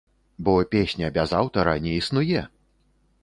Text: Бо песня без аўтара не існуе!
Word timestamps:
Бо 0.45 0.53
песня 0.71 1.09
без 1.17 1.35
аўтара 1.41 1.75
не 1.85 1.93
існуе! 1.99 2.41